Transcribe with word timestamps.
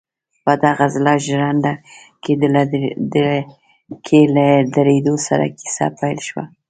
په 0.43 0.53
دغه 0.65 0.85
زړه 0.95 1.13
ژرنده 1.25 1.73
کې 4.07 4.21
له 4.35 4.45
درېدو 4.77 5.15
سره 5.27 5.45
کيسه 5.57 5.85
پيل 5.99 6.19
شوه. 6.27 6.43